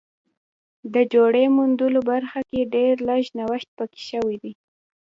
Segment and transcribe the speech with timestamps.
[0.93, 4.53] د جوړې موندلو برخه کې ډېر لږ نوښت پکې شوی دی